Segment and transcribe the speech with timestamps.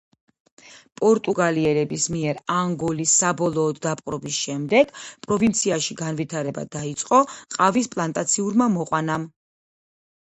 [1.01, 4.95] პორტუგალიელების მიერ ანგოლის საბოლოოდ დაპყრობის შემდეგ
[5.27, 7.23] პროვინციაში განვითარება დაიწყო
[7.59, 9.21] ყავის პლანტაციური მოყვანა.